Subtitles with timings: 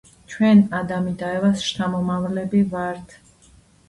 [0.33, 3.15] ჩვენ ადამი და ევას შთამომავლები ვართ